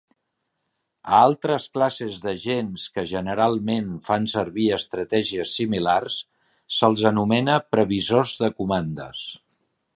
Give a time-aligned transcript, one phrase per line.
[1.09, 6.19] A altres classes d'agents que, generalment, fan servir estratègies similars,
[6.79, 9.27] se'ls anomena "previsors de comandes".